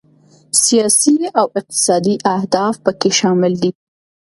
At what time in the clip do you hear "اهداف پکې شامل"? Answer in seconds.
2.35-3.53